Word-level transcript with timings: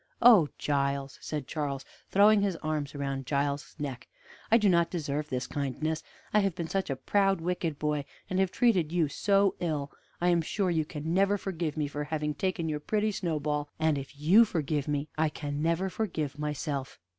"Oh, 0.23 0.47
Giles!" 0.57 1.19
said 1.21 1.45
Charles, 1.45 1.85
throwing 2.09 2.41
his 2.41 2.55
arms 2.63 2.95
round 2.95 3.27
Giles's 3.27 3.79
neck, 3.79 4.07
"I 4.51 4.57
do 4.57 4.67
not 4.67 4.89
deserve 4.89 5.29
this 5.29 5.45
kindness; 5.45 6.01
I 6.33 6.39
have 6.39 6.55
been 6.55 6.67
such 6.67 6.89
a 6.89 6.95
proud, 6.95 7.39
wicked 7.39 7.77
boy, 7.77 8.05
and 8.27 8.39
have 8.39 8.49
treated 8.51 8.91
you 8.91 9.07
so 9.09 9.53
ill. 9.59 9.91
I 10.19 10.29
am 10.29 10.41
sure 10.41 10.71
you 10.71 10.85
can 10.85 11.13
never 11.13 11.37
forgive 11.37 11.77
me 11.77 11.87
for 11.87 12.05
having 12.05 12.33
taken 12.33 12.67
your 12.67 12.79
pretty 12.79 13.11
Snowball; 13.11 13.69
and 13.79 13.95
if 13.95 14.19
you 14.19 14.43
forgive 14.43 14.87
me, 14.87 15.07
I 15.19 15.29
can 15.29 15.61
never 15.61 15.87
forgive 15.87 16.39
myself." 16.39 16.97